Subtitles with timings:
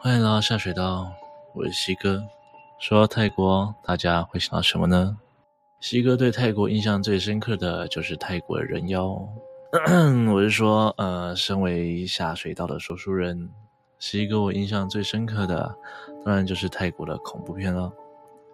[0.00, 1.12] 欢迎来到下水道，
[1.52, 2.22] 我是西哥。
[2.78, 5.18] 说到泰国，大家会想到什么呢？
[5.80, 9.18] 西哥对泰国印象最深刻的就是泰国的人妖。
[10.32, 13.50] 我是说，呃，身为下水道的说书人，
[13.98, 15.74] 西哥我印象最深刻的，
[16.24, 17.92] 当然就是泰国的恐怖片了，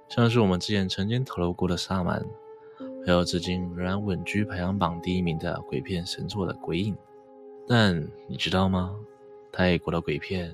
[0.09, 2.25] 像是我们之前曾经讨论过的《萨满》，
[3.07, 6.95] 还有至今仍然稳居排行榜第一名的鬼片神作的《鬼影》。
[7.69, 8.97] 但你知道吗？
[9.53, 10.53] 泰国的鬼片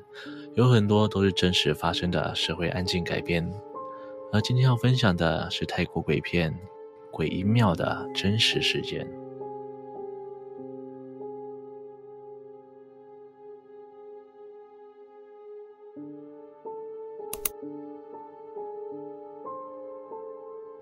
[0.54, 3.50] 有很多都是真实发生的社会案件改编，
[4.32, 6.52] 而今天要分享的是泰国鬼片
[7.12, 9.08] 《鬼阴庙》的真实事件。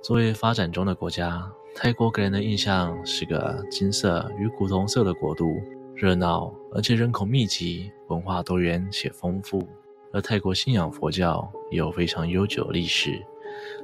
[0.02, 5.60] 作为发展中的国家，泰国给人的印象是个金色与古铜色的国度。
[6.01, 9.66] 热闹，而且人口密集，文化多元且丰富。
[10.12, 13.21] 而泰国信仰佛教也有非常悠久的历史，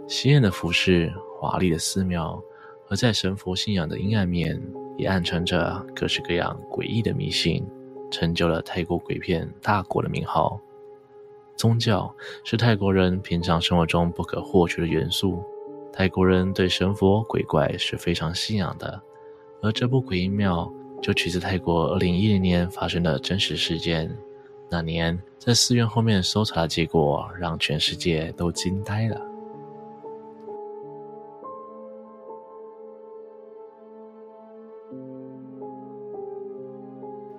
[0.06, 2.41] 鲜艳的服饰、华丽的寺庙，
[2.89, 4.62] 而在神佛信仰的阴暗面，
[4.97, 7.67] 也暗藏着各式各样诡异的迷信，
[8.12, 10.61] 成就了泰国鬼片大国的名号。
[11.56, 15.43] 宗教是泰国人平常生活中不可或缺的元素，
[15.93, 19.03] 泰国人对神佛鬼怪是非常信仰的，
[19.61, 20.73] 而这部《鬼阴庙》。
[21.03, 24.11] 就取自泰国二零一零年发生的真实事件。
[24.70, 29.20] 那年在寺院后面搜查的结果，让全世界都惊呆了。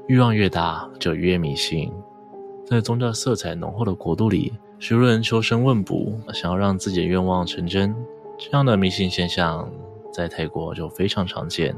[0.08, 1.92] 欲望越大，就越迷信。
[2.64, 7.94] 在宗教色彩浓厚的国度里，许多人求神问卜，想要让自己的愿望成真。
[8.38, 9.68] 这样的迷信现象，
[10.14, 11.76] 在泰国就非常常见。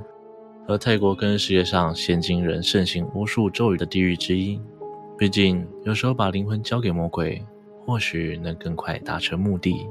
[0.68, 4.60] 而泰国更是世界上现今人盛行巫术咒语的地狱之一。
[5.18, 7.42] 毕竟，有时候把灵魂交给魔鬼，
[7.86, 9.88] 或许能更快达成目的。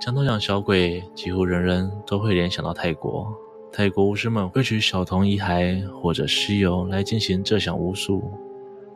[0.00, 3.26] 讲到养小鬼，几乎人人都会联想到泰国。
[3.72, 8.30] 泰国巫师们会取小童遗骸或者尸油来进行这项巫术。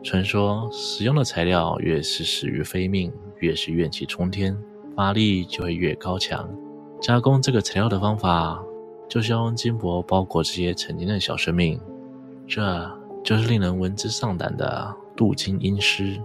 [0.03, 4.55] 传说使用的材料越是死于非命，越是怨气冲天，
[4.95, 6.47] 法力就会越高强。
[7.01, 8.63] 加工这个材料的方法，
[9.13, 11.79] 就是用金箔包裹这些曾经的小生命，
[12.47, 12.91] 这
[13.23, 16.19] 就是令人闻之丧胆的镀金阴尸。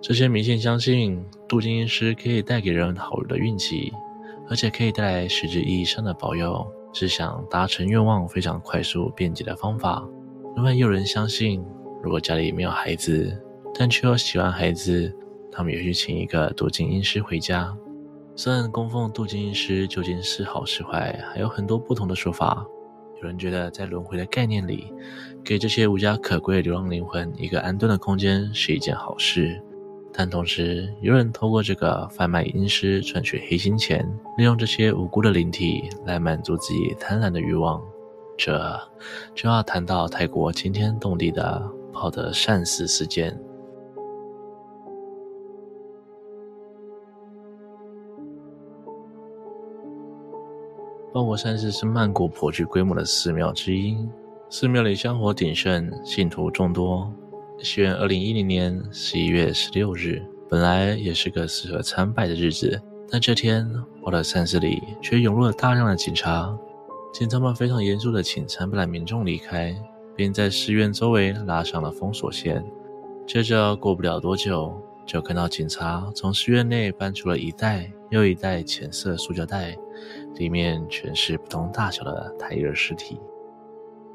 [0.00, 3.92] 这些迷信相信，镀金阴尸可以带给人好运的运气，
[4.48, 10.02] 而且可以带来实质意义上的保佑，是想达成愿望非常快速便捷的方法。
[10.56, 11.62] 另外，有人相信，
[12.02, 13.38] 如果家里没有孩子，
[13.78, 15.14] 但却又喜欢孩子，
[15.52, 17.76] 他们也会请一个镀金阴尸回家。
[18.36, 22.66] 虽然供奉镀金阴尸究竟是好是坏，还有很多不同的说法。
[23.20, 24.92] 有人觉得，在轮回的概念里，
[25.44, 29.62] 给这些无家可归的流浪灵魂一个安顿的空间是一件好事。
[30.12, 34.04] 但同时，有人透过这个贩卖阴尸赚取黑心钱，
[34.36, 37.80] 利用这些无辜的灵体来满足自己贪婪的欲望。
[38.36, 38.78] 这
[39.32, 41.62] 就要谈到泰国惊天动地的
[41.92, 43.40] 泡得善寺事件。
[51.14, 53.96] 包国善寺是曼谷颇具规模的寺庙之一，
[54.50, 57.08] 寺庙里香火鼎盛，信徒众多。
[57.60, 60.20] 西元二零一零年十一月十六日，
[60.50, 63.64] 本来也是个适合参拜的日子，但这天，
[64.02, 66.52] 包的山寺里却涌入了大量的警察。
[67.12, 69.72] 警察们非常严肃地请参拜的民众离开，
[70.16, 72.64] 并在寺院周围拉上了封锁线。
[73.24, 79.76] 接着，过不了多久，就看到警察从寺院内搬出了一袋又一袋浅色塑胶袋。
[80.36, 83.20] 里面全是不同大小的胎儿尸体。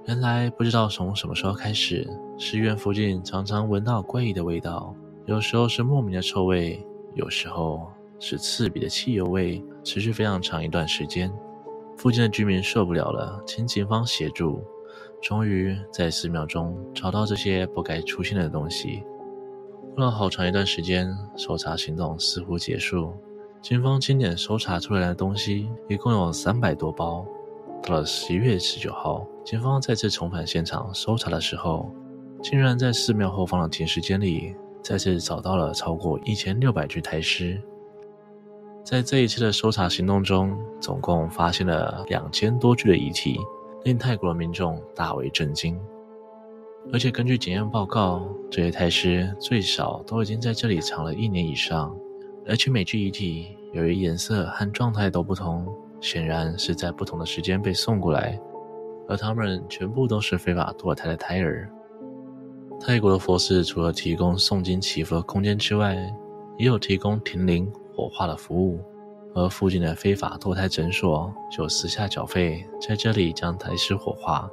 [0.05, 2.05] 原来不知道从什么时候开始，
[2.37, 4.93] 寺院附近常常闻到怪异的味道，
[5.25, 7.87] 有时候是莫名的臭味，有时候
[8.19, 11.31] 是刺鼻的汽油味，持续非常长一段时间。
[11.97, 14.61] 附近的居民受不了了，请警方协助。
[15.21, 19.03] 终于在寺庙中找到这些不该出现的东西。
[19.95, 23.13] 过了好长一段时间，搜查行动似乎结束。
[23.61, 27.25] 警方清点搜查出来的东西一共有三百多包。
[27.83, 31.91] 到了十一月十九号，警方再次重返现场搜查的时候，
[32.41, 37.61] 竟然在寺庙后方的停尸间里再次找到了超过一千六百具胎尸。
[38.83, 43.37] 在这一次的搜查行动中，总共发现了两千多具的遗体，
[43.83, 45.77] 令泰国的民众大为震惊。
[46.93, 51.93] 而且根据检验报告，这些胎尸最少都已经在这里藏了一年以上。
[52.49, 58.39] 而且每具遗体由于颜色和状态都不同，显然是在不同的时间被送过来，
[59.07, 61.69] 而他们全部都是非法堕胎的胎儿。
[62.81, 65.95] 泰国的佛寺除了提供诵经祈福的空间之外，
[66.57, 68.83] 也有提供停灵火化的服务。
[69.35, 74.49] 而附近的非法堕胎诊所就私下缴费，在这里将胎尸火化。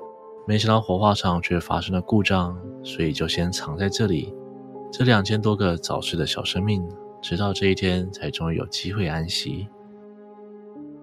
[0.47, 4.35] 没想到火化场却发生了故障，所以就先藏在这里。
[4.93, 6.87] 这两千多个早逝的小生命，
[7.29, 9.67] 直到这一天才终于有机会安息。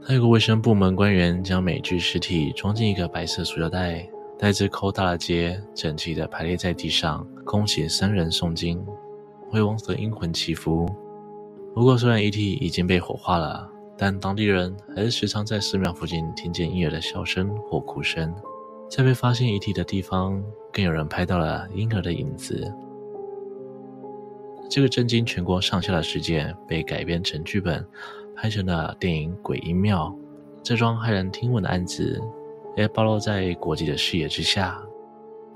[0.08, 4.08] 泰国卫生部门官员将每具尸体装进一个白色塑料袋，
[4.40, 8.82] 袋子扣大了结，整齐地排列在地上，恭请僧人诵经，
[9.52, 10.86] 为亡者阴魂祈福。
[11.76, 18.34] 不过，虽然遗体已经被火化了，但当地人还是时常在寺庙附近听见婴儿的笑声或哭声。
[18.90, 20.42] 在被发现遗体的地方，
[20.72, 22.74] 更有人拍到了婴儿的影子。
[24.70, 27.86] 这个震惊全国上下的事件被改编成剧本，
[28.36, 30.08] 拍成了电影《鬼音庙》。
[30.64, 32.20] 这桩骇人听闻的案子
[32.76, 34.82] 也暴露在国际的视野之下。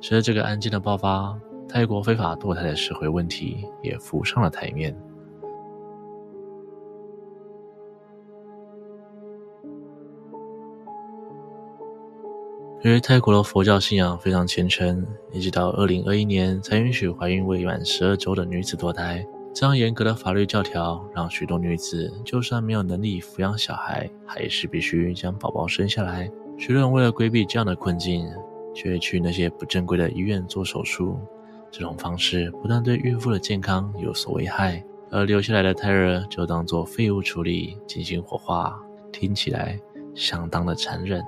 [0.02, 1.36] 随着这个案件的爆发，
[1.68, 4.96] 泰国非法堕胎的社会问题也浮上了台面。
[12.88, 19.28] 由于泰国的佛教信仰非常虔诚，一直到二零二一年才允许怀孕未满十二周的女子堕胎。
[19.54, 26.32] 这样严格的法律教条，让许多女子就算没有能力抚养小孩，还是必须将宝宝生下来。
[26.58, 28.26] 许多人为了规避这样的困境，
[28.74, 31.20] 就会去那些不正规的医院做手术。
[31.70, 34.82] 这种方式不但对孕妇的健康有所危害，
[35.12, 38.80] 而留下来的胎儿就当作废物处理进行火化，
[39.12, 39.78] 听起来
[40.16, 41.22] 相当的残忍。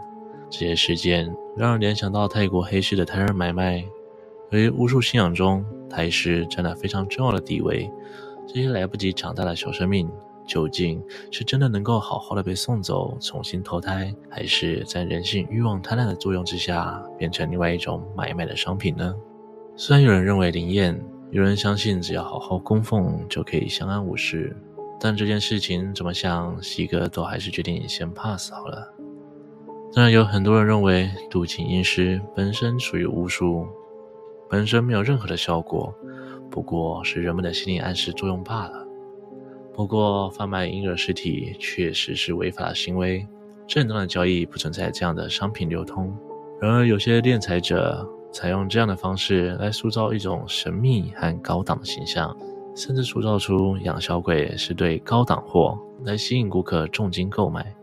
[0.50, 3.84] 这些事件让人联想到泰国黑市的胎儿买卖。
[4.52, 7.90] 由于巫术信仰中，胎尸占了非常重要的地位。
[8.48, 10.10] 这些来不及长大的小生命，
[10.48, 19.16] 究竟是真的能够好好的被送走，重新投胎，还是在人性欲望贪婪的作用之下，变成另外一种买卖的商品呢？
[19.76, 21.00] 虽然有人认为灵验，
[21.30, 24.58] 有人相信只要好好供奉就可以相安无事，
[25.00, 28.99] 但这件事情怎么想，西哥都还是决定先 pass 好了。
[29.92, 33.68] 当然，有很多人认为度尽阴尸本身属于巫术，
[34.48, 35.94] 本身没有任何的效果，
[36.52, 38.86] 不过是人们的心理暗示作用罢了。
[39.74, 43.28] 不过，贩卖婴儿尸体确实是违法的行为，
[43.66, 46.16] 正当的交易不存在这样的商品流通。
[46.62, 52.38] 然而，有些敛财者采用这样的方式来塑造一种神秘和高档的形象，
[52.76, 55.76] 甚至塑造出养小鬼是对高档货，
[56.06, 57.76] 来吸引顾客重金购买。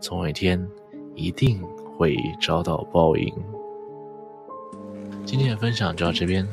[0.00, 0.66] 总有一天。
[1.14, 1.62] 一定
[1.96, 3.32] 会遭到报应。
[5.24, 6.46] 今天的分享就到这边，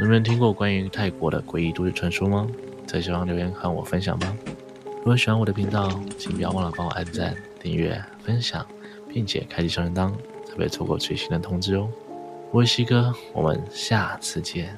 [0.00, 2.48] 有没有听过关于泰国的诡异都市传说吗？
[2.86, 4.36] 在下方留言和我分享吧。
[4.98, 8.66] 如果喜欢我的频道，请不要忘了帮我按赞、订阅、分享，
[9.08, 10.12] 并且开启小铃铛，
[10.44, 11.88] 才不会错过最新的通知哦。
[12.50, 14.76] 我是西哥，我们下次见。